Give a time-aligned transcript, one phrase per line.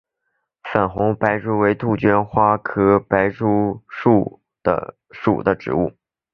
[0.63, 4.41] 红粉白珠为杜鹃花科白珠树
[5.11, 5.91] 属的植物。